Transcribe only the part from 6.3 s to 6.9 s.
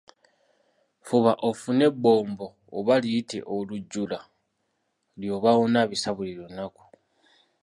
lunaku.